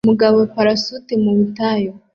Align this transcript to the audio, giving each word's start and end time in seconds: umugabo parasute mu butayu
umugabo 0.05 0.39
parasute 0.53 1.13
mu 1.23 1.31
butayu 1.37 1.91